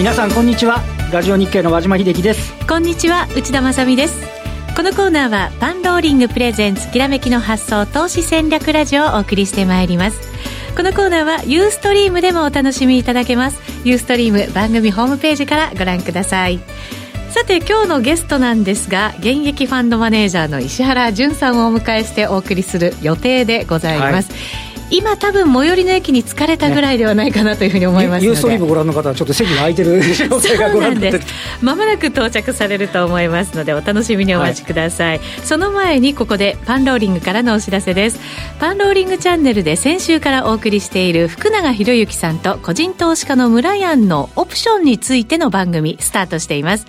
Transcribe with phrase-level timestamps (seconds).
[0.00, 0.82] 皆さんこんにちは。
[1.12, 2.54] ラジオ日経の和島秀樹です。
[2.66, 4.18] こんにちは内田まさです。
[4.74, 10.18] このコーナーはパンローリングプレゼンツきらめきの発想投資戦略ラジオをお送りしてまいります。
[10.74, 13.60] このコーナーはユーストリームでもお楽しみいただけます。
[13.84, 16.60] ユーストリーム番組ホームページからご覧ください。
[17.28, 31.20] さて今日のゲストなんですが現役ファンドマネージャーの石原淳さんをお迎えしてお送りする予定でございます、はい今多分最寄りの駅に疲れたぐらいではないかなというふうに思いますユーストリームご覧の方はちょっと席が空いてる状態がご覧で
[31.60, 38.20] まもなく到着されると思いますのでお楽しみにお待ちください、はい、その前にここでパンローリングからのお知らせです。
[38.58, 46.86] パンローリングチャンネルで先週からお送りしている福永博之さんと個人投資家の村ヤンのオプションについての番組スタートしています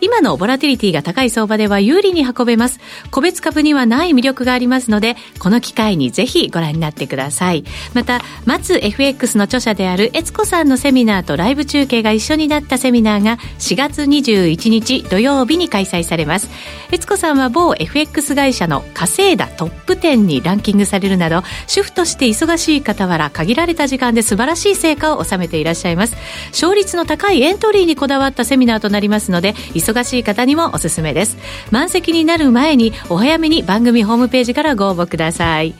[0.00, 2.80] 今のボラティリティが高い相場では有利に運べます。
[3.10, 7.64] 個別株にはない魅力がありますので、この機会にぜひご覧になってください。
[7.92, 16.48] また、松 FX の著者である悦子さんのセミナーとライブ中継が一緒になったセミナーが4月21日土曜日に開催されます。
[16.90, 26.16] 悦子さんは某 FX 会社の稼いだトップ10にランキングされるなど、主婦として忙しい傍ら限られた時間で素晴らしい成果を収めていらっしゃいます。
[26.50, 29.54] 勝率の高いエントリーにこだわったセミナーとなりますので、
[29.84, 31.36] 忙しい方にもおすすめです
[31.70, 35.74] 満席になる前にお早めに番組ホームページからご応募ください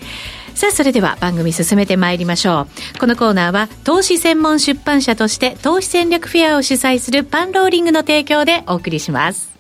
[0.55, 2.99] さあ、それでは番組進めてまいりましょう。
[3.01, 9.54] このコーナーは、投資専門出版社として、投資戦略フェアを主催するパンローリングの提供でお送りします。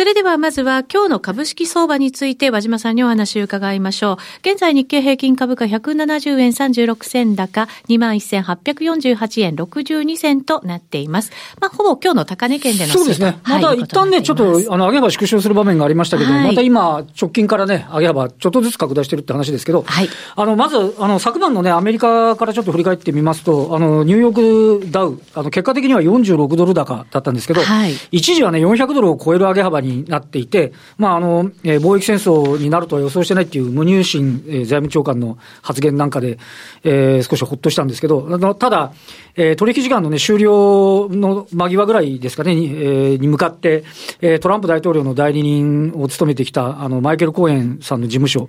[0.00, 4.16] それではまずは今日の株式相場について和島さんにお話を伺いましょう。
[4.50, 11.32] 現在日経平均株価170円36銭高21,848円62銭となっています。
[11.60, 13.40] まあ、ほぼ今日の高値圏でのそうですね。
[13.44, 36.38] また一旦ね、ちょっと、あの、上げ幅縮小する場面がありましたけど、はい、また今、直近からね、上げ幅ちょっとずつ拡大してるって話ですけど、はい、あの、まず、あの、昨晩のね、アメリカからちょっと振り返ってみますと、あの、ニューヨークダウ、あの、結果的には46ドル高だったんですけど、はい、一時はね、400ドルを超える上げ幅にになっていて、まああのえー、貿易戦争になるとは予想してないっていう無入信、えー、財務長官の発言なんかで、
[36.84, 38.92] えー、少しほっとしたんですけど、ただ、
[39.36, 43.84] えー、取引時間の、ね、終了の間際ぐらいですかね、に,、えー、に向かって、
[44.20, 48.48] えー、トランプ大統領の代理人を務めてきたあのマイケル・コーエンさんの事務所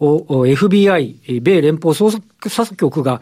[0.00, 2.10] を FBI、米連邦捜
[2.48, 3.20] 査局が、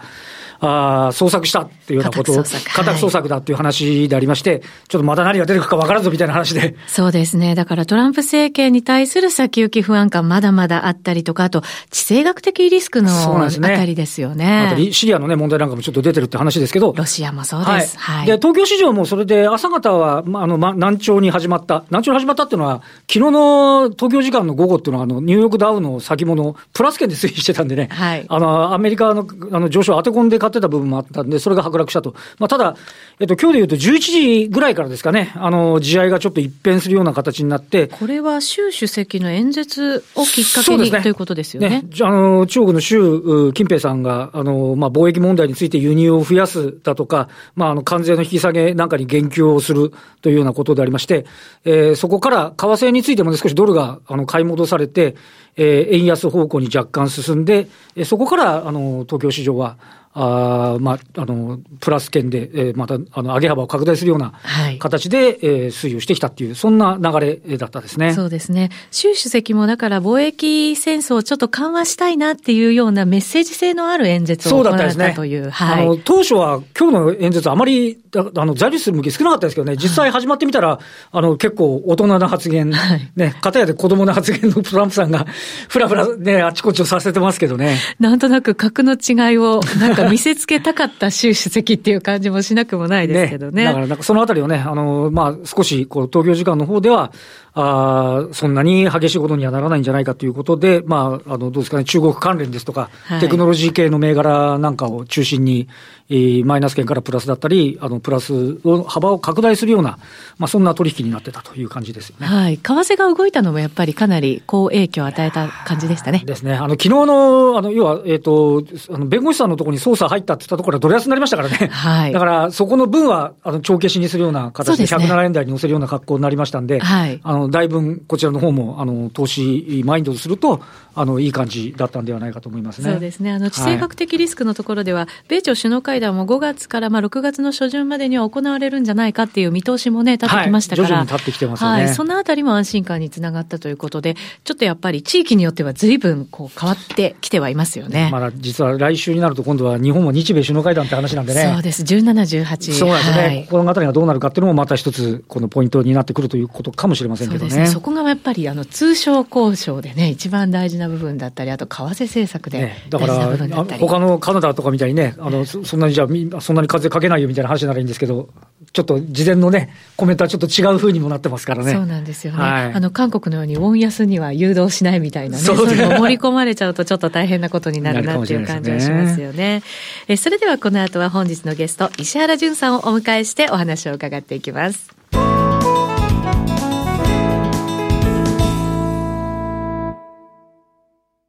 [0.61, 6.77] あ捜索したっていうようなことを、家宅捜索だっていう話でありまして、ちょっとまだ何が出てくるか分からずみたいな話で。
[6.89, 7.55] そうですね。
[7.55, 13.11] だからトランプ政権に対する先行き不安感まだまだあったりとか、あと地政学的リスクの
[13.45, 14.71] あたりですよね。
[14.73, 16.93] あとシリアのね、問題なんかもちょっと出てるって話ですけど。
[16.97, 17.99] ロシアもそうです。
[17.99, 18.27] はい。
[18.27, 21.85] で、東京市場もそれで朝方は、まあ、あの、ま、難聴に始まった。
[21.91, 27.89] 難聴に始まったっていうのは、昨日の東京時間の午後っていうのは、あの、ニューヨークダウの先物、プラス圏で推移してたんでね。
[27.91, 28.27] はい。
[28.29, 32.15] あの、アメリカの、あの、上昇当て込んで買ってた部分もあったんで、それが剥落したと。
[32.39, 32.77] まあ、ただ、
[33.21, 37.89] えっと、今日で言うと11時ぐらいからですかね、あの、試合がちょっと一変するような形になって。
[37.89, 41.69] これは習主席の演説をきっかけに、ね、ということですよね。
[41.69, 49.93] ねあの、中国の習近平さんが、あの、まあ、貿易問題について輸入を増やすだとか、まあ、あの、関税の引き下げなんかに言及をする
[50.23, 51.27] というようなことでありまして、
[51.65, 55.17] えー、そこから為替についても、ね、少しドルが、あの、買い戻されて、
[55.57, 57.69] えー、円安方向に若干進んで、
[58.05, 59.77] そこから、あの、東京市場は、
[60.15, 64.33] あまあ、あの、プラス圏で、えー、また、あの、上げ幅を拡大するような
[64.79, 68.15] 形で、はい、えー、推移をしてきたっていう、そんな流れだったですね。
[68.15, 68.71] そうですね。
[68.91, 75.43] 習主席もだから貿易戦争をちょっと緩和したいなっていうようなメッセージ性のある演説を行ったという。
[75.43, 75.85] うね、はい。
[75.85, 80.79] あの、当初は今日の演説あまり、あの、在留する向き少なかったですけどね、実際始まってみたら、はい、
[81.13, 85.27] あの、結構大人な発言、はい、ね、片やで子供な発言のトランプさんが、
[85.69, 87.79] ふらふらね、あちこちをさせてますけどね。
[88.01, 93.62] なんとなく格の違いを、なんか見せつけたかった習主席っていう感じもしなくもないですけどね。
[93.62, 97.12] ねだから、なんかそのあたりをね、あの、まあ、少し、こう、東京時間の方では、
[97.60, 105.69] あそんなに激しいことにはならないんじゃないかということで、まあ、あの、どうですかね、中国関連ですとか、はい、テクノロジー系の銘柄なんかを中心に、
[106.10, 109.99] えー、マイナス圏からプラスだったり、あの、プラスを、幅を拡大するような、
[110.38, 112.26] まあ、そんな取引になってたという感じですよね。
[112.26, 112.56] はい。
[112.58, 116.22] 為替が動いたのもやっぱりかなり好影響を与えた感じでしたね。
[116.25, 116.55] ですね。
[116.55, 118.64] あの、昨日の、あの、要は、えっ、ー、と、
[118.94, 121.66] あの、弁護士さんのところに捜査入ったって言ったところはドル安になりましたからね。
[121.66, 122.12] はい。
[122.12, 127.20] だから、そこの分は、あの、帳消しにするような形で107円台に乗せるような格好になりましたんで、はい。
[127.22, 130.62] あの、の、だいぶこちらの方も、あの、投資マインドとすると、
[130.95, 132.91] あの、いい感じだったんではないかと思いますね。
[132.91, 133.33] そうですね。
[133.33, 140.89] あの、地政学的リスクのところでは、はい、米朝首脳会談も5月からまあ6月の初旬までには行われるんじゃないかっていう見通しもね、立ってきましたから。
[140.89, 141.85] はい、徐々に立ってきてますよね。
[141.85, 141.95] はい。
[141.95, 148.09] そのあたりも安心感につながったということで、ちょっとやっぱり地域によっては随分こう変わってきてはいますよね。
[148.11, 151.51] まだ実は来週になると今度は日本も日米首脳会談って話なんでね。
[151.55, 151.83] そうです。
[151.83, 152.73] 17、18。
[152.73, 153.19] そうですね。
[153.19, 157.51] はい、この辺りがどうなるかっていうのもまた一つ、このポイントになってくるということかもしれませんけどね。
[157.51, 157.75] そうですね。
[157.75, 163.37] そこがやっぱり、あの、通商交渉でね、一番大事な部分だったり、あと為替政策で、ね、だから、
[163.79, 168.29] 他のカナダとかみたいにね、あの、そんなにじゃあ、そんなに風かけないよみたいな話ならいいんですけど、
[168.73, 171.73] ちょっと事前のね、コメントはちょっと違うふうにもなってますからね。
[171.73, 172.39] そうなんですよね。
[172.39, 179.39] はい、あの、韓国のようにウォン安には誘導しないみたいなね、そういうの盛り込まれちゃうとちょっと大変なことになるなっていう感じがしますよね。
[179.39, 179.63] ね
[180.09, 185.88] えそれではこの後は本日のゲスト、石原淳さんをお迎えしてお話を伺っていきます。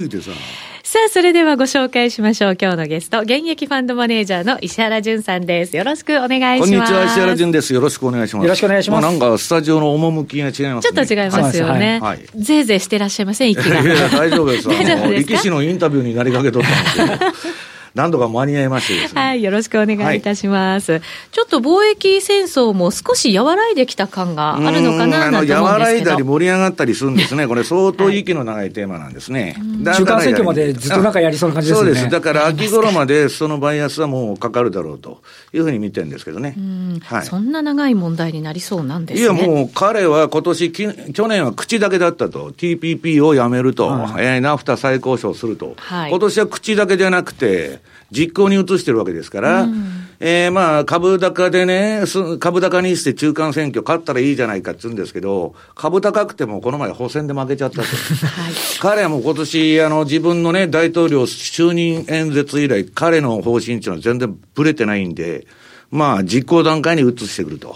[0.01, 2.57] さあ、それではご紹介しましょう。
[2.57, 5.75] 今日のゲスト、現役ファンドマネージャーの石原淳さんです。
[5.75, 6.71] よろしくお願いします。
[6.71, 7.73] こんにちは、石原淳です。
[7.73, 8.43] よろしくお願いします。
[8.45, 9.03] よろしくお願いします。
[9.03, 11.99] まあ、なんか、スタジオの趣が違います、ね、ちょっと違いますよね。
[12.01, 12.25] はい。
[12.33, 13.81] ぜいぜいしてらっしゃいません、息が。
[13.81, 14.69] いや大丈夫です。
[14.71, 15.27] 大丈夫です。
[15.27, 17.53] 力士のインタビューになりかけとったんですよ。
[17.95, 19.21] 何度か間に合いましてですね。
[19.21, 20.93] はい、よろしくお願いいたします。
[20.93, 21.01] はい、
[21.31, 27.47] ちょっと貿易戦争も少し和らいできた感があるのかななんて思うん和らいだり盛り上がったりするんですね。
[27.47, 29.55] これ相当息の長いテーマなんですね。
[29.83, 31.85] はい、中間選挙までずっとなんかやりそうな感じですね。
[31.87, 32.09] そうです。
[32.09, 35.21] だから秋頃までそのバイアスはもうかかるだろうと
[35.53, 36.55] いうふうに見てるんですけどね。
[37.03, 39.23] はい、そんな長い問題になりそうなんですね。
[39.23, 42.51] いやもう彼は今年、去年は口だけだったと。
[42.51, 43.87] TPP をやめると。
[43.87, 45.75] はい、えー、ナフタ再交渉すると。
[45.77, 47.78] はい、今年は口だけじゃなくて、
[48.11, 52.03] 実行に移してるわけですから、うん、えー、まあ、株高でね、
[52.39, 57.81] 株高にして中間選挙勝ったらいいじゃないかって言うんですけど、株高くてもこの前補選で負けちゃったと。
[58.25, 65.45] はい、彼はもう今年、あの、自分のね、大統領就任演説以来、彼の方針っていうのは全然ぶれてないんで、
[65.91, 67.75] まあ、実行段階に移してくると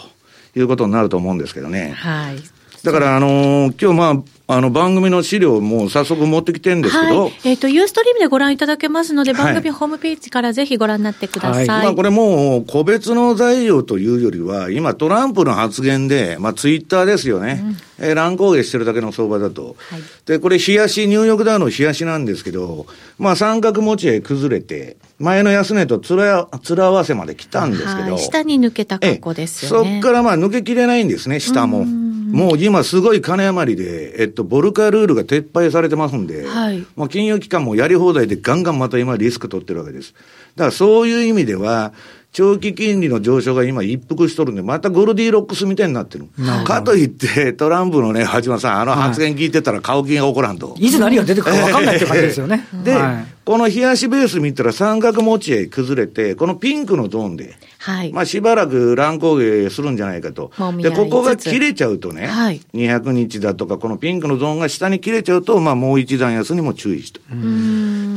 [0.56, 1.94] いうことになると思うんですけどね。
[1.96, 2.53] はい。
[2.84, 7.24] だから、あのー、今日まあ、あの、番組の資料も早速持ってきてるんですけど。
[7.24, 11.68] はい、えっ、ー、と、ユーストリームでご覧いただけますので、番組ホームページからぜひご覧になってください。
[11.68, 17.64] はい、まあ、これもう、個別の材料というよりは、今、トランプの発言で、まあ、ツイッターですよね。
[18.00, 19.78] うん、えー、乱高下してるだけの相場だと。
[19.90, 22.86] はい、で、これ、冷やし、ニューヨークダウの冷やしなんですけど、
[23.18, 28.18] まあ、三角持ち合い崩れて、前の安値とつら、つら合わせまで来たんですけど。
[28.18, 29.90] 下に抜けた格好ですよね。
[29.94, 31.86] そっからまあ、抜けきれないんですね、下も。
[32.34, 40.16] もう今すごい金余りで、えっと、ボルカルールが撤廃されてますんで、はい、もう金融機関もやり放題でガンガンまた今リスク取ってるわけです。
[40.56, 41.94] だからそういう意味では、
[42.32, 46.28] 長期金利の上昇が今一服しとるんで、またゴルディロックスみたいになってる。
[46.66, 50.76] かといって、トランプのね、橋間さん、あの発言聞いてたら買う気が起こらんと。
[50.80, 52.68] いつ何が出てくるか分かんないって感じですよね。
[52.84, 60.52] で、はい、この冷やしベース見たら三角持ち合い崩れて、このピンクのゾーンで、はい、まあしばらく乱高下するんじゃないかと。
[60.78, 67.20] で、ここが切れちゃうとね、はい、200日だとか、このピンクのゾーンが下に切れちゃうと、まあもう一段安にも注意しと。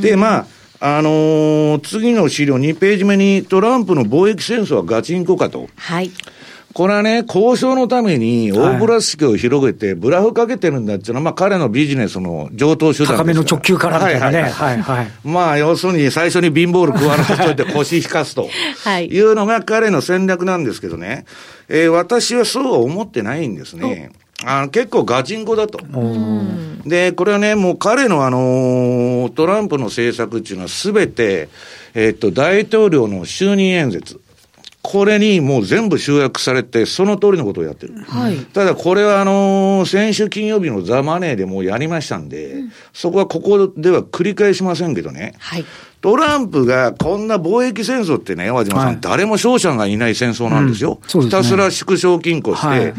[0.01, 0.47] で、まあ、
[0.79, 5.69] あのー、次の資料2ページ目にトランプの貿易戦争はガチンコかと。
[5.77, 6.11] はい。
[6.77, 14.43] これはね、交渉のために大プラス式を広げて、ブラフかけてるんだっていうのは、まあ彼のビジネスの上等手段高めの直球からみたいなね。
[14.43, 15.11] はいはい。
[15.25, 18.51] まあ要するに最初に貧乏ル食わなといて腰引かすと。
[18.85, 19.07] はい。
[19.07, 21.25] いうのが彼の戦略なんですけどね。
[21.71, 24.11] えー、私はそうは思ってないんですね。
[24.45, 25.81] あの結構ガチンコだと。
[26.85, 31.49] で、これはね、もう彼のあの、トランプの政策っていうのはすべて、
[31.95, 34.21] えっと、大統領の就任演説。
[34.89, 37.95] これにもう全部集約されて、その通りのことをやってる。
[38.05, 45.35] はい、ただ、これはあのー、先週金曜日のザ・マネーでもうやりましたんで、うん、そこはここでは繰り返しませんけどね。
[45.41, 45.65] はい、
[46.01, 51.01] トランプがこんな貿易戦争ってね、和島さん、はい、誰も勝者がいない戦争なんですよ。
[51.03, 51.09] うん。
[51.11, 52.95] すね、ひたすら縮小均衡して、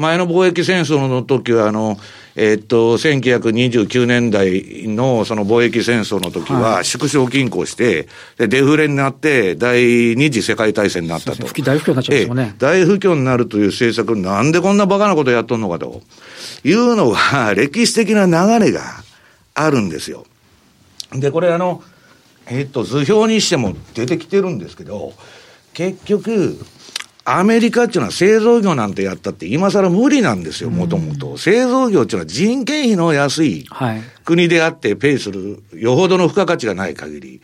[0.00, 1.98] 前の貿易戦争の時は、あの、
[2.34, 11.46] えー、っと、1929年代のその貿易戦争の時は、縮小均衡して、で、デフレになって、第二次世界大戦になったと。
[11.62, 16.00] 大不況になっちゃいますね、大不況になるという政策、なんでこんなバカなことやっとんのかと。
[16.64, 19.04] いうのは、 歴史的な流れが
[19.52, 20.24] あるんですよ。
[21.12, 21.82] で、これあの、
[22.46, 25.12] えー、っと、図表にしても出てきてるんですけど、
[25.74, 26.58] 結局、
[27.24, 31.36] アメリカっていうのは製造業なんてやったって今更無理なんですよ、もともと。
[31.36, 33.66] 製造業っていうのは人件費の安い
[34.24, 37.40] 国であってペイする、よほどの付加価値がない限り。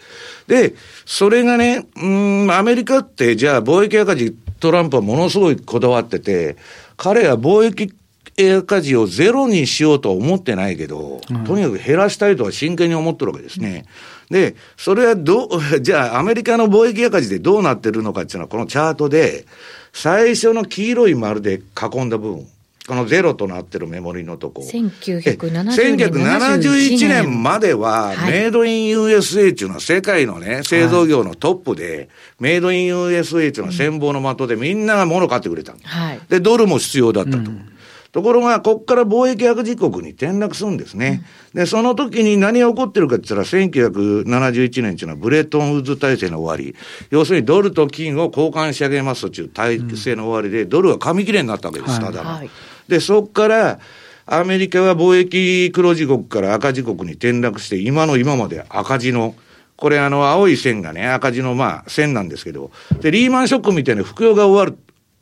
[0.47, 6.56] で、それがね、うん、アメリカってじゃあ貿易赤字トランプはものすごいこだわってて、
[6.97, 7.92] 彼は貿易
[8.38, 13.86] 赤字をゼロにしようとは思ってないけど、うん、とにかく減らしたいとは真剣に思ってるわけですね。
[14.30, 15.48] で、それはどう、
[15.80, 19.46] じゃあアメリカの貿易赤字でどうなってるのかっていうのはこのチャートで、
[19.92, 22.46] 最初の黄色い丸で囲んだ部分。
[22.86, 24.62] このゼロとなってるメモリのとこ。
[24.62, 35.74] 1971年までは、メイドイン USA っていうのは世界のね、製造業のトップで、メイドイン USA っていうのは戦望の的でみんなが物買ってくれた。
[35.82, 37.38] はい、で、ドルも必要だったと。
[37.38, 37.72] うん
[38.16, 41.23] ところが、ここから貿易赤字国に転落するんですね。
[41.52, 46.75] うん、で、その時に何が起こってるかって言ったら、1971年っていうのはブレトンウッズ体制の終わり。
[47.11, 52.30] 要するにドルと金を交換し上げますという体制の終わりで、ドルは紙切れになったわけです、ただの。
[52.30, 52.50] はい
[52.88, 53.80] で、そこから、
[54.26, 59.35] アメリカは貿易黒字国から赤字国に転落して、今の今まで赤字の、
[59.76, 62.70] これあの青い線がね、赤字のまあ線なんですけど、
[63.00, 64.78] で、リーマンショックみたいな服用が終わる、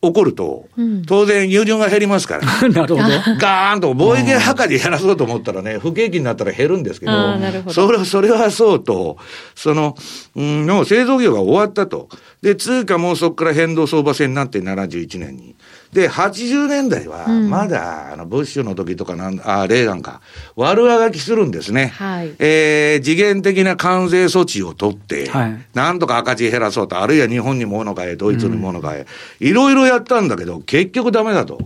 [0.07, 0.67] 起こると、
[1.07, 2.45] 当然輸入が減りますから。
[2.69, 3.09] なるほど。
[3.39, 9.17] ガーンと貿易赤字減らそうと思ったらね、不景気になったら減るんですけど、どそれは、それはそうと、
[9.55, 9.97] その、
[10.37, 12.09] うん、の製造業が終わったと。
[12.43, 15.55] で、通貨もそこから変動相場制になって71年に。
[15.95, 20.21] で、80年代は、まだ、あの、ブッシュの時とかなん、あ、レーガンか、
[20.57, 21.93] 悪あがきするんですね。
[21.95, 22.35] はい。
[22.41, 25.67] えー、次元的な関税措置を取って、はい。
[25.73, 29.07] なんとか赤字減らそうと、あるいは日本に物買え、ドイツに物買え、
[29.39, 31.61] いろいろやったんだけど、結局ダメだと。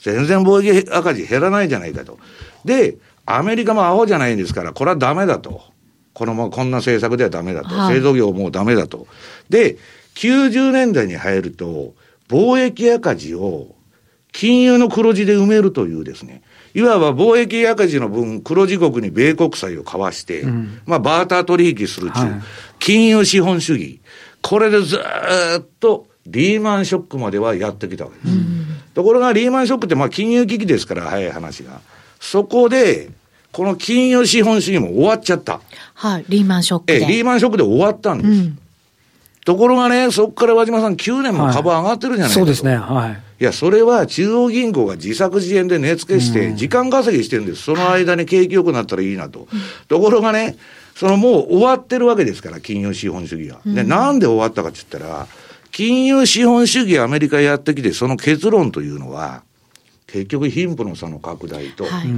[0.00, 2.18] 全然貿易赤字減らないじゃないかと。
[2.64, 5.62] で、アメリカもアホじゃないんですから、これはダメだと。
[6.14, 7.74] この、こんな政策ではダメだと。
[7.74, 9.06] はい、製造業もうダメだと。
[9.50, 9.76] で、
[10.14, 11.94] 90年代に入ると、
[12.28, 13.74] 貿易赤字を
[14.32, 16.42] 金融の黒字で埋めるというですね、
[16.74, 22.42] いわば貿易赤字の分、黒字国に米国債を交わして、うん、まあ、バーター取引するという、はい、
[22.80, 24.00] 金融資本主義。
[24.42, 28.36] これでずっとリーマンショックまではやってきたわけです。
[28.36, 31.80] うん、ところがリーマンショックってまあ金融危機ですから、早い話が。
[32.18, 33.10] そこで、
[33.52, 35.60] この金融資本主義も終わっちゃった。
[35.94, 37.04] はい、リーマンショックで。
[37.04, 38.30] えリーマンショックで終わったんです。
[38.30, 38.58] うん
[39.44, 43.42] ところがね、そこから和島さん、9年も株上がってるじゃないですか、はい、そうですね、はい。
[43.42, 47.62] いや、それは中央銀行が自作自演で値付けして、時間稼ぎしてるんです。
[47.62, 49.46] その間に景気良くなったらいいなと。
[49.88, 50.56] ところがね、
[50.94, 53.60] そのもう終わってるわけですから、金融資本主義は。
[53.66, 55.26] で、なんで終わったかって言ったら、
[55.72, 59.42] 金融資本主義アメリカやってきて、その結論というのは、
[60.06, 62.08] 結局貧富の差の拡大と、はい、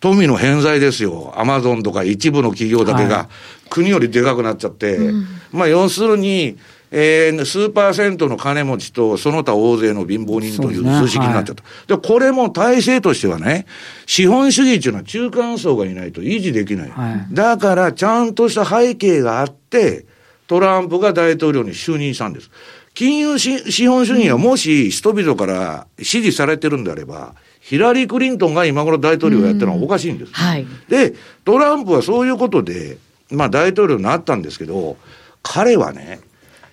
[0.00, 1.32] 富の偏在ですよ。
[1.36, 3.28] アマゾンとか一部の企業だけが
[3.70, 5.14] 国よりでかくなっちゃって、はい
[5.52, 6.58] まあ要するに、
[6.90, 11.62] えー、数パーセントの金持ちとその他大勢の貧乏人という数式になっちゃった。
[11.62, 13.66] で、ねはい、これも体制としてはね、
[14.06, 16.90] 資本主義っていうのは中間層がいないと維持できない。
[16.90, 20.06] はい、だからちゃんとした背景があって、
[20.46, 22.50] トランプが大統領に就任したんです。
[22.94, 27.34] 金融資本主義がもし人々から支持されてるんであれば、
[27.66, 30.32] ヒラリー・クリントンが今頃大統領をやってるのはおかしいんです。
[30.32, 32.96] はい、で、トランプはそういうことで、
[33.32, 34.96] まあ大統領になったんですけど、
[35.42, 36.20] 彼はね、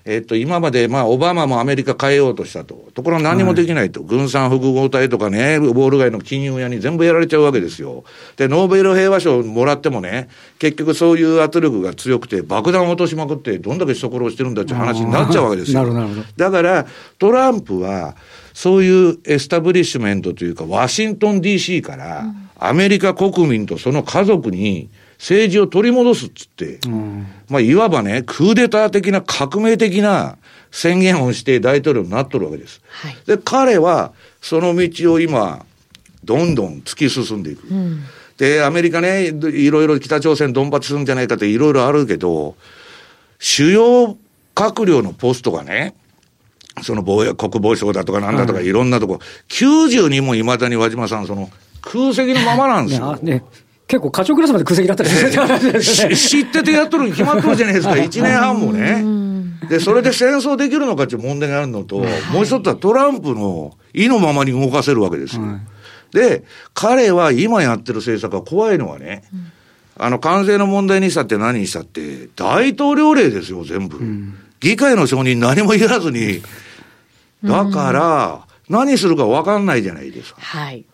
[0.05, 2.75] えっと、今まで、まあ、オバマもアメリカ変えようとしたと。
[2.93, 4.01] ところが何もできないと。
[4.01, 8.03] はい、軍産複合体とかね、ボール街の金融屋に全部やられちゃうわけですよ。
[8.35, 10.27] で、ノーベル平和賞もらってもね、
[10.59, 15.79] 結局そういう圧力が強くて、爆弾を落としまくって、どんだけ人殺してるんだっていう話になっちゃうわけですよ。
[15.79, 16.21] なるほど。
[16.35, 16.85] だから、
[17.17, 18.17] トランプは、
[18.53, 22.25] そういうエスタブリッシュメントというか、ワシントン DC から、
[22.59, 24.89] アメリカ国民とその家族に、
[25.23, 30.37] 政治を取り戻すっつって、うん、まあ、いわばね、クーデター的な革命的な
[30.69, 32.81] 宣言をして大統領になっとるわけです。
[32.89, 34.11] はい、で、彼は
[34.41, 35.65] その道を今、
[36.25, 37.65] どんどん突き進んでいく。
[37.69, 38.03] うん、
[38.37, 42.57] で、アメリカね、いろいろ北朝鮮ドンパチするんじゃないかっていろいろあるけど、
[43.39, 44.17] 主要
[44.53, 45.95] 閣僚のポストがね、
[46.81, 51.49] その防衛、国防省だとかなんだとかいろんなとこ、92もいまだに和島さん、その
[51.79, 53.17] 空席のままなんですよ。
[53.21, 53.41] ね、
[53.87, 59.67] 結構課長クラスまで空席だったりする知っててやっとるに決まっとるじゃないですか、1年半もね。
[59.67, 61.97] で、それで戦争できるのかっていう問題があるのと、
[62.31, 65.43] もう一つはトランプの意のままに動かせるわけですよ。
[66.11, 69.23] で、彼は今やってる政策が怖いのはね、
[69.97, 73.99] あの、関税の問題にしたって何にしたって、大統領令ですよ、全部。
[74.59, 76.41] 議会の承認何も言わずに。
[77.43, 80.41] だから、何するか分かんないじゃないですか。
[80.41, 80.85] はい。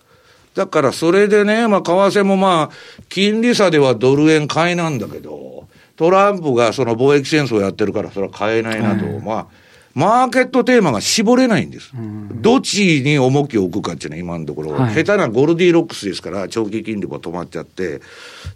[0.59, 9.47] だからそれでね、まあ、為替もまあ、金利差ではドル円買いなんだけど、トランプがその貿易戦争やってるから、それは買えないなと、まあ、
[9.93, 11.93] マーケットテーマが絞れないんです。
[12.41, 18.01] どっちに重きを置くかっていうのは今のところ、はい、下手なゴルディロックスですから、長期金利が止まっちゃって、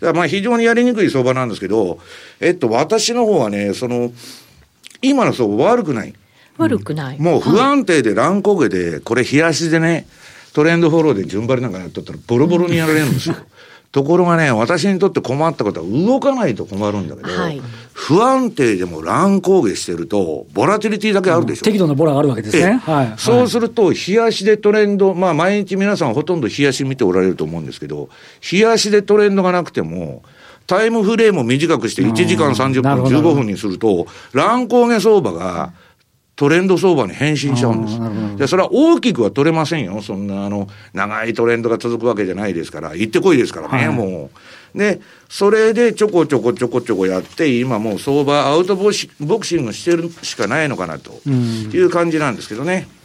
[0.01, 2.00] まあ非常にやりにくい相場なんですけど、
[2.41, 4.12] えっと、私の方はね、その、
[5.01, 6.13] 今の相場悪くない。
[6.57, 7.19] 悪くない。
[7.22, 10.05] もう不安定で乱高下で、これ冷やしでね、
[10.53, 13.36] トレンドフォローで順張りなんかやっとったらボロボロにやられるんですよ。
[13.91, 17.62] ところがね、私にとって困ったことは動かないと困るんだけど、はい、
[17.93, 21.62] 不安定でも乱高下してると、ボラティリティだけあるでしょ。
[21.62, 22.81] うん、適度なボラがあるわけですね。
[22.83, 28.10] はい、そうすると、冷やしでトレンド、まあ毎日皆さんほとんど冷やし見ておられると思うんですけど、
[28.51, 30.24] 冷やしでトレンドがなくても、
[30.65, 35.72] タイムフレームを短くして1時間30分、15分にすると、乱高下相場が、
[36.43, 38.38] トレンド相場に変身しちゃうんです。
[38.38, 40.01] で、それは大きくは取れませんよ。
[40.01, 44.29] そんな、あの、長いトレンドが続くわけじゃないですから、行ってこいですからね、はい、も
[44.75, 44.77] う。
[44.77, 52.88] で、それでちょこちょこちょこちょこやって、今もう相場アウトボクシングしてるしかないのかなという感じなんですけどね。
[52.97, 53.02] うん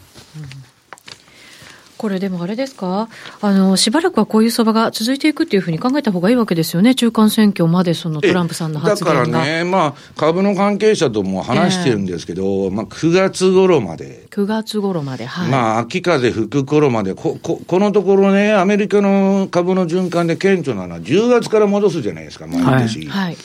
[1.98, 3.08] これでもあれですか？
[3.40, 6.94] あの、しばらくはこういう相場が続いていくっていうふうに考えた方がいいわけですよね。
[6.94, 9.20] 中間選挙までそのトランプさんの発言が。
[9.20, 14.26] だからね、まあ、株の関係者とも話してるんですけど、えー、まあ、9月頃まで。
[14.30, 15.50] 9月頃まで、はい。
[15.50, 23.08] まあ、秋風吹く頃まで、こ、こ、このところね、アメリカの株の循環で顕著なのは10月から戻すじゃないですか、毎年。
[23.08, 23.24] はい。
[23.26, 23.36] はい、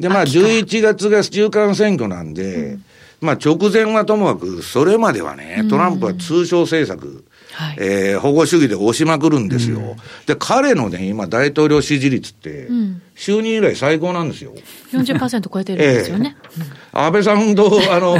[0.00, 2.84] で、まあ、11月が中間選挙なんで、うん、
[3.20, 7.24] まあ、直前はともかく、それまではね、トランプは通商政策、
[7.60, 9.78] はい、えー、保護主義で押しまくるんですよ。
[9.78, 12.68] うん、で、彼のね、今、大統領支持率って、
[13.14, 14.54] 就任以来最高なんですよ。
[14.92, 16.36] 40%超えてるんですよね。
[16.56, 18.16] えー、安倍さんと、あの、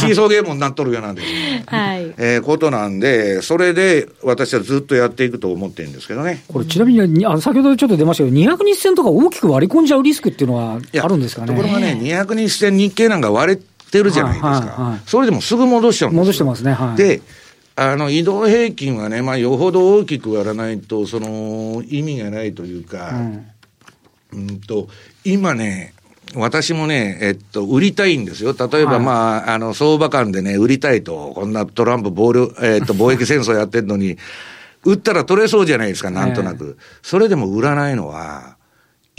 [0.00, 1.64] シーソーゲームになっとるようなんですね。
[1.66, 2.14] はい。
[2.18, 6.42] えー、ことなんで、それで私はずっとやっていくと思ってるんですけどね。
[6.48, 11.48] これ、ちなみに、あの先ほどちょっと出ましたけど、200日線とか大きく割り込んじゃうリスクっていうのはあるんですかね？
[11.48, 14.48] ところがね、200日線日経なんか割れてるじゃないですか。
[14.48, 16.20] はいはいはい、それでもすぐ戻しちゃうんですよ。
[16.22, 16.72] 戻してますね。
[16.72, 16.96] はい。
[16.96, 17.22] で、
[17.76, 23.10] あの、移動平均はね、まあ、よほど大きく割らないと、その、意味がないというか、
[24.32, 24.88] うん、うんと、
[25.24, 25.94] 今ね、
[26.34, 28.54] 私もね、えっと、売りたいんですよ。
[28.54, 34.16] 例えば、はい、まあ、あの、相場間でね、売りたいと、こんなトランプ、暴力、えっと、 貿易戦争やってんのに、
[34.84, 36.78] 売ったら取れそうじゃないですか、なんとなく。
[37.02, 38.56] それでも売らないのは、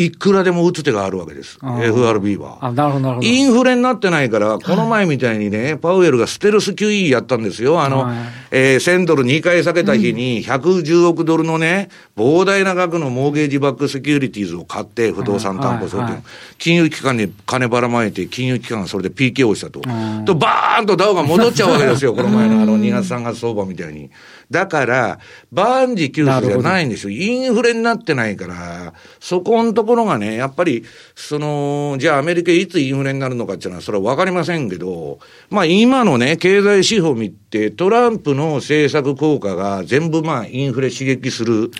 [0.05, 1.59] いくらでも打つ手があるわけです。
[1.61, 2.57] FRB は。
[2.61, 3.27] あ、なるほど、なるほど。
[3.27, 7.81] インフレになってないから、この前みたいにね、はい、パウエルがステルス QE やったんですよ。
[7.81, 8.17] あの、はい、
[8.51, 16.23] えー、1000ドル2回下げた日に110億ドルのね、膨大な額のモーゲージバックセキュリティーズを買って、不動産担保証券、はいはい、
[16.57, 19.81] 金融機関に金ばらまいて、金融機関がそれで PK をしたと。
[20.25, 22.13] と、バーンとダウが戻っちゃうわけですよ。
[22.13, 24.09] この前のあの2月3月相場みたいに。
[24.51, 25.19] だから、
[25.51, 27.09] 万事休すじゃないんですよ。
[27.09, 30.83] インフレになってないから、そこのところがね、やっぱり、
[31.15, 41.71] その、じゃあアメリカいつインフレになるのかっていうのは、それはわかりませんけど、まあ今のね、経済指標見て、トランプの政策効果が全部まあインフレ刺激する、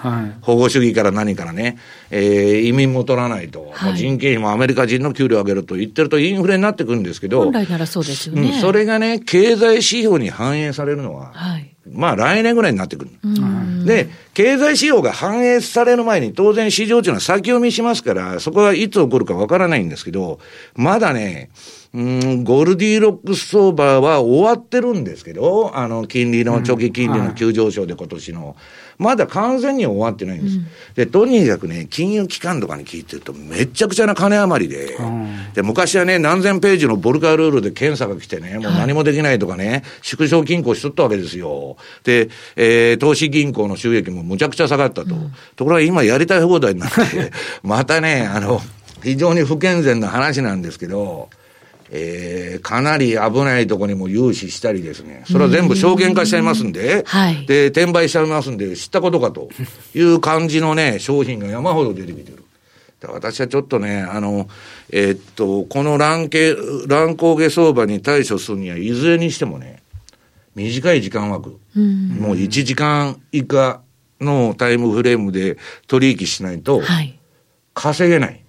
[0.42, 1.78] 保護主義から何からね、
[2.12, 8.52] えー、移民も取らないと、はい、人件費もアメリカ人の給料上げると言ってるとインフレになってくるんですけど、本来ならそうですよね。
[8.52, 11.72] うん、それがね、経済指標に反映されるのは、はい。
[11.90, 13.12] まあ来年ぐらいになってくる。
[13.86, 20.40] で、経済指標が反映される前に当然市場というのは先読みしますから、そこはいつ起こるかわからないんですけど、
[20.76, 21.50] まだね、
[21.94, 28.56] うん、ゴルディロックス相場は終わってるんですけど、あの、金利の、長期金利の急上昇で今年の。
[29.02, 30.58] まだ完全に終わってないんです。
[30.58, 41.78] うん、で、とにかくね、金融機関とかに聞いてると、めちゃくちゃな金余りで、うん、で、昔はね、何千ページのボルカールールで検査が来てね、もう何もできないとかね、はい、縮小金庫しとったわけですよ。
[42.04, 45.16] で、えー、投資銀行の収益もむちゃくちゃ下がったと。
[45.16, 47.32] うん、ところが今やりたい放題になって、
[47.64, 48.62] またね、あの、
[49.02, 51.30] 非常に不健全な話なんですけど、
[51.94, 59.50] えー、かなり危ないところにも融資したりですね、それは全部証券化しちゃいますんで、はい、で、転売しちゃいますんで、知ったことかと。
[59.94, 62.46] いう感じのね、商品が山ほど出てきてる。
[63.08, 64.48] 私はちょっとね、あの、
[64.92, 66.56] えー、っと、この乱系、
[66.88, 69.82] 乱高下相場に対処するには、いずれにしてもね、
[70.56, 73.82] 短い時間枠、うもう1時間以下
[74.20, 76.82] のタイムフレームで取引しないと、
[77.74, 78.41] 稼げない。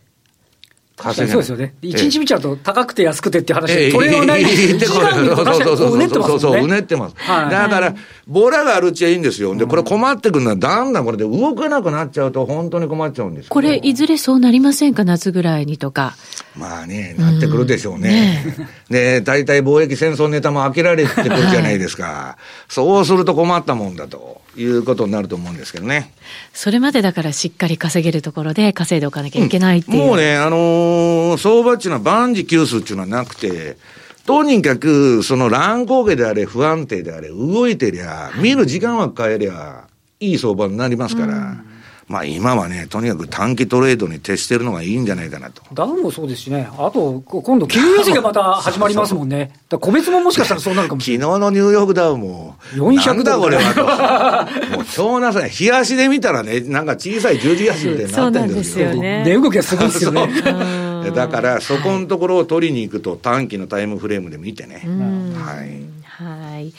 [1.02, 1.74] そうですよね。
[1.82, 4.44] 一日見ちゃうと高くて安くてって話で、トレーはない。
[4.44, 5.94] そうそうそう。
[5.94, 7.16] うねってますそう、うねってます。
[7.26, 7.94] だから、
[8.26, 9.54] ボラがあるっちゃいいんですよ。
[9.56, 16.14] で、これ困ってくるのは、だんだんこれで動かなくなっちゃうと、本当に困っちゃうんですこれ、いずれそうなりませんか、夏ぐらいにとか。
[16.56, 18.44] まあね、なってくるでしょうね。
[18.90, 22.36] で、大体貿易戦争ネタも開けられてくるじゃないですか。
[22.68, 26.12] そうすると困ったもんだということになると思うんですけどね。
[26.52, 29.98] それまでだからしっかり稼げるところで稼いでおかなきゃいけないっていう。
[29.98, 33.76] もうね、あのー、相場っていうのは万事休すっていうのはなくて、
[34.26, 39.88] とにかく、その乱高下であれ、不安定であれ、動いてりゃ、見る時間は変えりゃ、
[40.20, 41.56] いい相場になりますから、
[42.12, 45.62] まあ今はね、とにかく短期トレードに徹してるのがいいんじゃないかなと。
[45.72, 49.50] ダウンもそうですしね、あと、今度、金融政がまた始まりますもんね。
[49.80, 51.26] 個別ももしかしたらそうなるかもしれない。
[51.26, 54.76] 昨日のニューヨークダウンも、400だこれはと。
[54.76, 55.48] もう超なさい。
[55.48, 58.92] 日足で見たらね、なんか小さい十字足みたいになってるんですよ。
[58.92, 59.22] ね。
[59.24, 60.28] 値動きがすごいですよね。
[61.16, 64.86] だから、そこのところを取りに行くと、短期のタイムフレームで見てね。
[65.34, 65.92] はい。
[66.04, 66.74] はい。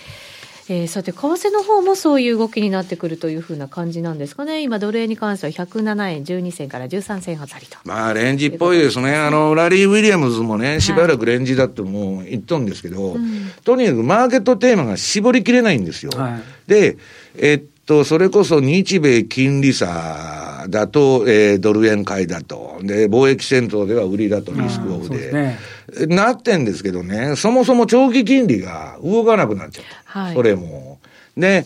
[0.70, 7.78] えー、さて、為替の方もそういう動きになってくるというふうな感じなんですかね、今、ドル円に関しては107円12銭から13銭あたりと。
[7.84, 13.20] まあ、レンジっぽいですね、あのラリー・ウィリアムズもね、しばらくレンジだってもう言っとんですけど、はい、
[13.66, 16.12] とにかくマーケットテーマが絞りきれないんですよ。
[16.16, 16.98] はい、で、
[17.38, 22.80] えっと、それこそ日米金利差だと、えー、ドル円買いだと。
[22.82, 25.58] で、貿易戦闘では売りだと、リスクオフで。
[26.00, 30.20] ね、なってんですけどね、そもそも長期金利が動かなくなっちゃった。
[30.20, 31.00] はい、それも。
[31.38, 31.66] で、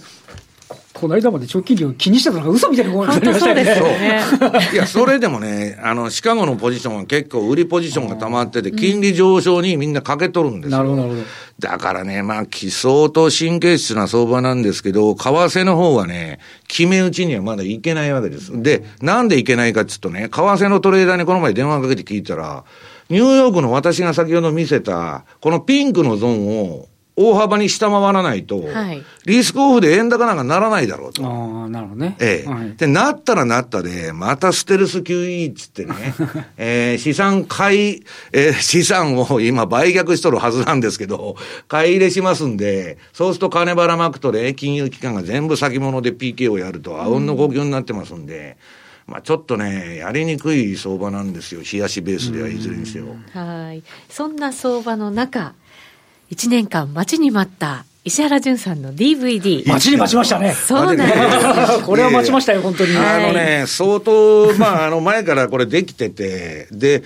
[0.97, 4.21] この間まで長期金利を気にしてたのが嘘みたいなものになりましたよね。
[4.73, 10.77] いや、それでもね、あの、シカゴのポジションは結構売りポジションが溜まってて、金利上昇にみんなかけとるんですよ。
[10.77, 11.27] なるほど、なるほど。
[11.59, 18.51] だからね、まあ、基礎と神経質な相場なんですけど、為替の方はね、決め打ちにはまだいけないわけです。
[18.61, 22.63] で、なんでいけないかって言うとね、為替のトレーダーにこの前電話かけて聞いたら、
[23.09, 26.87] ニューヨークの私が先ほど見せた、このピンクのゾーンを
[27.19, 31.25] 大幅に下回らないと、はい、リスクオフで円高なんかならないだろうと。
[31.25, 32.15] ああ、なるほどね。
[32.19, 36.13] ええ、はい、で、なったらなったで、またステルス QE っつってね、
[36.57, 41.35] えー、資産買い、えー、資産を今売却しとるはずなんですけど、
[41.67, 48.57] 買い入れしますんで、そうすると金ばらまくとね、金融機関が全部先物で PK をやると、あうんの呼吸になってますんで、
[49.07, 53.05] まあ、ちょっとね、やりにくい相場なんですよ、冷やしベースではいずれにせよ。
[53.33, 53.81] はい。
[54.09, 55.53] そんな相場の中、
[56.29, 59.67] 1年間待ちに待った石原淳さんの DVD。
[59.67, 60.53] 待ちに待ちましたね。
[60.53, 61.83] そうなんです。
[61.87, 62.95] これは待ちましたよ、本当に。
[62.97, 67.03] あのね、相当、まあ、あの、前からこれできてて、で、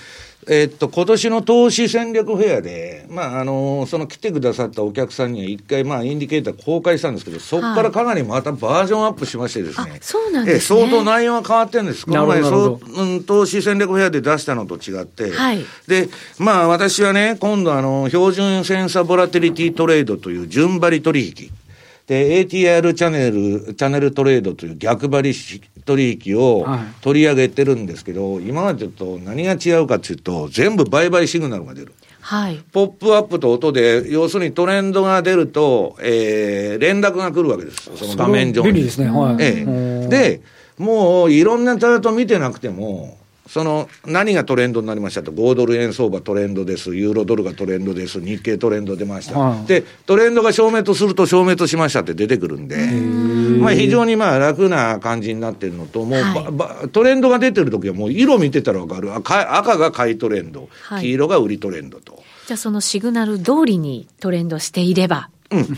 [0.48, 10.00] えっと、今年の投資戦略フェアで、まあ、あの、その来てくださったお客さんには一回、まあ、インディケーター公開したんですけど、そこからかなりまたバージョンアップしましてですね。
[10.02, 10.80] そうなんですね。
[10.80, 12.06] 相当内容は変わってるんです。
[12.06, 15.32] この前、そう、うん、投資戦略フェアで出したのと違って。
[15.32, 15.64] はい。
[15.88, 21.52] で、まあ、私はね、今度あの、標準センサボラテリティトレードという順張り取引。
[22.12, 25.34] で、ATR チャンネル、チャンネルトレードという逆張り
[25.86, 26.67] 取引を
[27.00, 31.93] 取り上げてるんですけど、はい、今までと何が違うかっていうと、全部売買シグナルが出る。
[32.19, 32.58] はい。
[32.74, 37.89] ポップアップと音で、要するにトレンドが出ると、えー、連絡が来るわけです。
[37.95, 38.74] その画面上に。
[38.74, 39.10] 便利ですね。
[39.10, 39.36] はい。
[39.39, 40.41] ええで、
[40.78, 43.17] もういろんなチャート見てなくても、
[43.52, 52.78] その何がトレンドになりましたと、5ドル円相場トレンドです、ユーロドルがトレンドです、日経トレンド出ました、はい、でトレンドが消滅すると消滅しましたって出てくるんで、
[53.60, 60.70] まあ、非常にまあ楽な感じになってるのと、もう、はい、トレンドが出てるときは、もう色見てたら分かる、赤赤が買いトレンド、
[61.02, 62.24] 黄色が売りトレンドと。
[62.48, 65.30] じゃあ、そのシグナル通りにトレンドしていれば。
[65.50, 65.78] うん。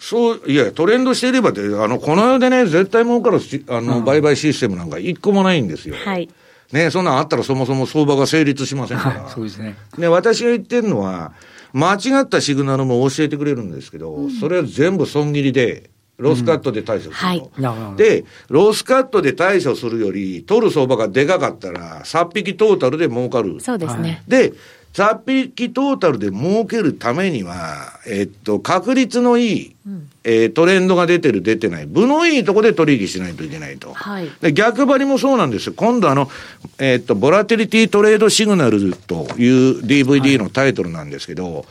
[0.00, 5.94] そう、いや、トレンドしていればって、あの、この世でね、絶対儲かるあの、売買システムなんか一個もないんですよ。
[5.94, 6.28] はい。
[6.72, 9.28] ね、そんなんあったらそもそも相場が成立しませんから。
[9.32, 9.76] そうですね。
[9.98, 11.32] ね、私が言ってるのは、
[11.72, 23.60] 間違ったシグナルも教えてくれるんですけど、うん、それは全部損切りで、ロスカットで対処すると、うんはい、で、ロスカットで対処するより、取る相場がでかかったら、さっ引きトータルで儲かる。
[23.60, 24.22] そうですね。
[24.28, 24.52] で、
[24.92, 33.92] 雑引きトータルで儲けるためには、えっと、確率のいい、うん、えー、トレンドが出てる、出てない、部のいいところで取引しないといけないと。
[33.92, 35.74] はい、で逆張りもそうなんですよ。
[35.76, 36.30] 今度あの、
[36.78, 41.64] えー、っと、ボラテリティトレードシグナルという DVD のタイトルなんですけど、はい、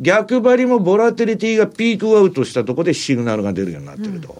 [0.00, 4.32] 逆張りもボラテリティがピークアウトしたところでシグナルが出るようになってると。
[4.32, 4.38] うん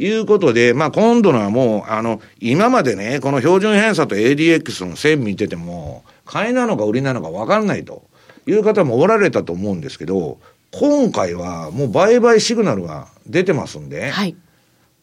[0.00, 8.04] いうことで、まあ今度のはもう、あの、今までね、この標準偏差と ADX の線見てても、買いなのか売りなのか分かんないと
[8.46, 10.38] いう方もおられたと思うんですけど、
[10.70, 14.36] 今回はもう売買シグナルが出てますんで、はい、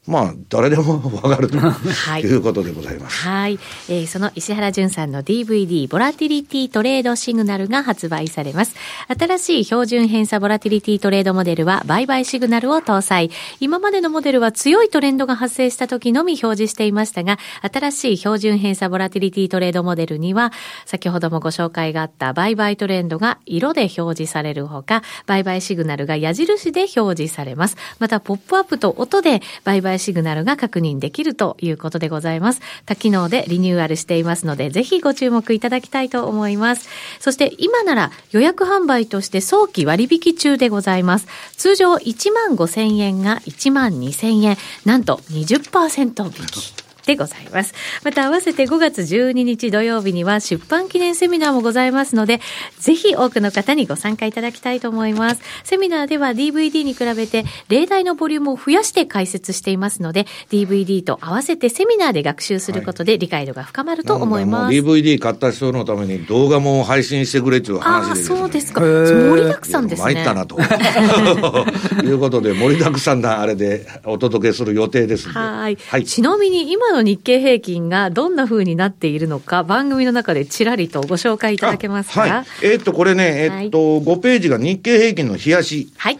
[0.07, 3.27] まあ、誰でも わかると、 はい、いうことでございます。
[3.27, 3.59] はい。
[3.89, 8.75] えー、その石原淳さんの DVD、ボラティリティトレードシグナルが発売されます。
[9.07, 13.31] 新しい標準偏差ボラティリティトレードモデルは、売買シグナルを搭載。
[13.59, 20.51] 今までのモデルは強いトレンドが発生した時のみ表示していましたが、新しい標準偏差ボラティリティトレードモデルには、
[20.85, 27.77] 先ほどもご紹介があった売買トレンドが色で表示されるほか、売買シグナルが矢印で表示されます。
[27.97, 32.61] また、ポップアップと音で売買シグナルが確認できるということでございます。
[32.85, 36.89] 多機能でリニューアルしていますので、ぜひご注目いただきたいと思います。
[37.19, 41.27] そして今なら予約販売として早期割引中でございます。
[41.57, 46.84] 通常1万5千円が1万2千円、なんと20%引き。
[47.05, 47.73] でございます。
[48.03, 52.41] また合わせて5月12日土曜日には出版記念セミナーもございますので、
[52.79, 55.41] ぜひ多くの方にご参加いただきたいと思います。
[55.63, 64.63] セミナーでは DVD に比べて例題のボリュームを増やして解説していますので、DVD と合わせてセミナーで学習することで理解度が深まると思います。
[64.65, 68.81] はい、DVD 買った人のために動画も配信してくれっていう話で、ね、あそうですか。
[68.81, 70.13] 盛りだくさんですね。
[70.13, 70.57] 参ったなと。
[72.03, 75.77] いうことで、盛りだくさんなあれでお届けする予定ですはい。
[75.87, 76.05] はい。
[76.05, 82.21] ちなみに今の日経平均がどんな風になっているのか、番組の中でちらりとご紹介いただけますか？
[82.21, 82.45] はい。
[82.63, 85.91] えー、っと、これね、えー、っと、5ページが日経平均の冷やし。
[85.97, 86.19] はい。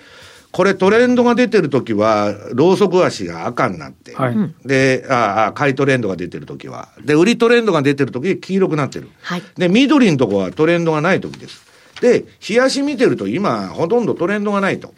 [0.51, 4.35] これトレンドが出てるときは、ローソク足が赤になって、はい、
[4.65, 9.09] で、ああ、買いトレンドが出てるときは、で、売りトレンドが出てるとき黄色くなってる。
[9.21, 11.65] はい、で、緑のとこはトレンドがないときです。
[11.99, 14.93] で、冷やし見てると今、ほとんどトレンドがないと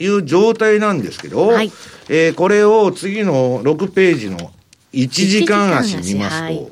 [0.00, 1.70] いう状態なんですけど、はい、
[2.08, 4.50] えー、これを次の6ページの
[4.96, 6.68] 1時間足見ますと、はい、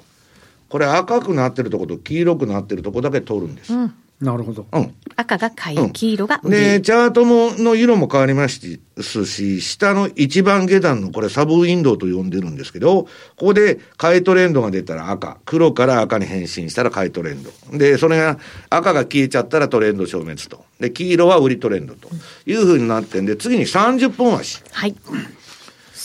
[0.69, 3.73] これ赤くなってるとこと黄色くなってるとこだけ取るんです。
[3.73, 4.67] うんなるほど。
[4.73, 4.95] うん。
[5.17, 6.57] 赤が買い、うん、黄色が売り。
[6.57, 17.51] で、チャートも、の色も変わりますし、下の一番下段のこれサブウィンドウと呼んでるんですけど、ここで買いトレンドが出たら赤、黒から赤に変身したら買いトレンド。
[17.77, 18.39] で、それが
[18.71, 20.65] 赤が消えちゃったらトレンド消滅と。
[20.79, 22.09] で、黄色は売りトレンドと
[22.47, 24.63] いうふうになってんで、次に30分足。
[24.71, 24.95] はい。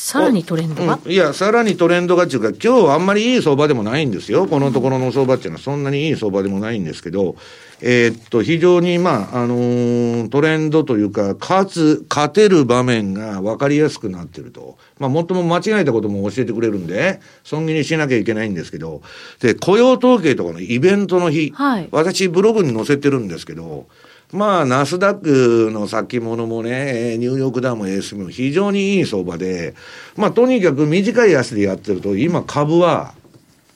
[0.09, 4.47] さらにトレンドが、うん、いや、さらにトレンドがっていうか、今日あんまりいい相場でもないんですよ。
[4.47, 7.35] このところの相場っていうのはそんなにいい相場でもないんですけど、
[7.79, 14.79] えー、っと、非常に、まあ、あのー、トレンドというか、勝つ、勝てる場面が分かりやすくなってると。
[14.97, 19.03] まあ、もっとも間違えたことも教えてくれるんで、損切りしなきゃいけないんですけど、
[19.41, 23.85] で、雇用統計とかのイベントの日、はい、私、ブログに載せてるんですけど、
[24.31, 29.73] まあ、ナスダックの先物もね、ニューヨークダウも AS も非常にいい相場で、
[30.15, 33.13] まあ、とにかく短い足でやってると、今株は、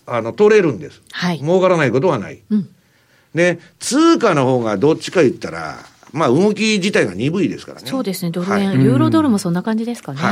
[0.06, 1.02] あの、取れるんです。
[1.12, 1.40] はい。
[1.40, 2.42] 儲からないことはない。
[2.50, 2.70] うん
[3.34, 5.80] で、通貨の方がどっちか言ったら、
[6.12, 7.88] まあ動き自体が鈍いですからね。
[7.90, 10.20] そうですね、ドル円、はい、ユーロドルもそんな感じですかね。
[10.20, 10.32] は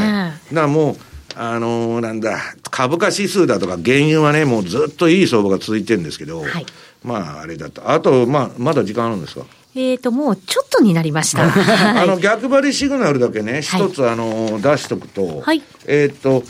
[0.52, 0.96] い、だからもう、
[1.36, 6.66] あのー、なんだ、株価指数だとか原油はね、もうずっといい相場が続いてるんですけど、はい、
[7.04, 7.90] まああれだと。
[7.90, 9.46] あと、まあ、まだ時間あるんですか？
[9.76, 11.44] えっ、ー、と、もうちょっとになりました。
[12.02, 16.44] あの、逆張りシグナルだけね、一つ、あの、出しとくと、はい、えっ、ー、と、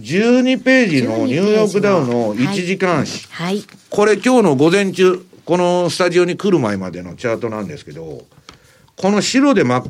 [0.00, 3.28] 12ページのニューヨークダウの1時間足。
[3.30, 3.64] はい。
[3.90, 8.24] これ今日の午前中、このスタジオに来る前までのチャートなんですけど、
[8.96, 9.84] この白で、ま、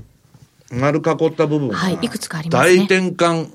[0.71, 2.77] 丸囲った部分は、はい、いくつかありますね。
[2.77, 3.49] 大転換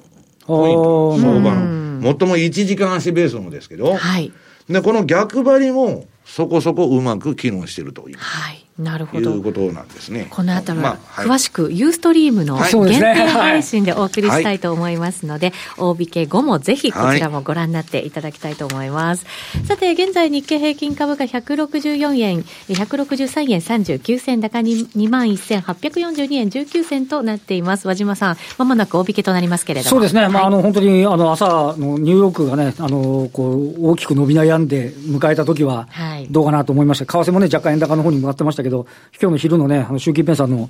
[0.45, 2.01] ポイント、相場の。
[2.01, 4.31] もっとも1時間足ベースのですけど、はい。
[4.69, 8.17] で、この逆張りもそこそこうまく機能してるという。
[8.17, 8.66] はい。
[8.79, 9.31] なるほど。
[9.31, 10.27] いうことなんですね。
[10.29, 19.25] この後は、まあ、詳しくユーストリームの限定配信でお送りしたいと思いますので、大引け後もぜひこちらもご覧になっていただきたいと思います。
[19.53, 27.87] はい、さて、現在日経平均株価164円、163円39銭高に21,842円19銭となっています。
[27.87, 29.89] 和島さん、まもなく大引けとなりますけれども。
[29.89, 30.27] そうですね。
[30.27, 35.87] まあ、あの、本当に、あの、朝のニューヨークがね、あの、こう、大きく伸び悩んで迎えた時は、
[36.29, 37.05] どうかなと思いました。
[37.05, 38.85] 為替もね、若干円高の方に向かってましたけど、
[39.19, 40.69] 今日の昼のね、あの習近平さんの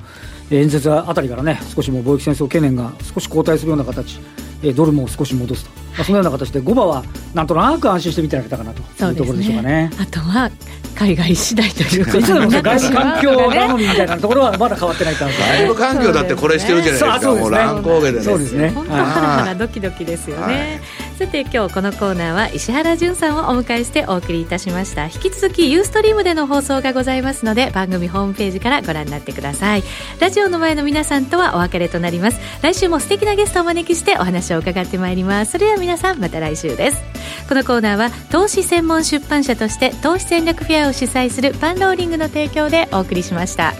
[0.51, 4.19] 演説あたりからね、少しもう貿易戦争懸念が少し後退するような形、
[4.63, 9.91] えドルも少し戻すと、まあ、そのような形で、5番はなんとなく安心して見てられたかなというところでしょうかね。
[9.99, 10.49] あとは
[10.95, 18.23] 海外次第というか、いつでも外部環境頼みみたいなところはまだ変わってない感じ外部環境だってこれしてるじゃないですか、もう乱高下でね。
[18.23, 18.69] そうですね。
[18.69, 20.81] 本当ハラハラドキドキですよね。
[21.17, 25.06] さて今日このコーナーは石原潤さんをお迎えしてお送りいたしました。
[25.06, 29.84] 引き続きユーストリームでの放送がございますので番組ホームページからご覧になってください。
[30.19, 32.39] ラジオの前の皆さんとはお別れとなります。
[32.62, 35.53] 来週も素敵なゲストをお招きしてお話を伺ってまいります。
[35.53, 37.01] それでは皆さんまた来週です。
[37.49, 43.73] このコーナーは投資専門出版社として投資戦略フェアを主催するパンローリングの提供でお送りしました。